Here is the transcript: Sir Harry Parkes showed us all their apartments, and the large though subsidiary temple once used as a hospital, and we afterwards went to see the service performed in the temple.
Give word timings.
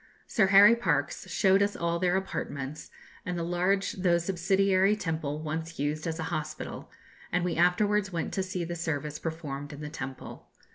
Sir 0.25 0.47
Harry 0.47 0.75
Parkes 0.75 1.29
showed 1.29 1.61
us 1.61 1.75
all 1.75 1.99
their 1.99 2.17
apartments, 2.17 2.89
and 3.23 3.37
the 3.37 3.43
large 3.43 3.91
though 3.91 4.17
subsidiary 4.17 4.95
temple 4.95 5.43
once 5.43 5.77
used 5.77 6.07
as 6.07 6.17
a 6.17 6.23
hospital, 6.33 6.89
and 7.31 7.45
we 7.45 7.55
afterwards 7.55 8.11
went 8.11 8.33
to 8.33 8.41
see 8.41 8.63
the 8.63 8.75
service 8.75 9.19
performed 9.19 9.71
in 9.71 9.81
the 9.81 9.89
temple. 9.89 10.47